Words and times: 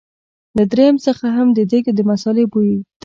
له 0.57 0.63
دريم 0.71 0.95
څخه 1.05 1.25
هم 1.37 1.47
د 1.57 1.59
دېګ 1.71 1.85
د 1.97 1.99
مثالې 2.09 2.45
بوی 2.51 2.71
ته. 2.81 2.87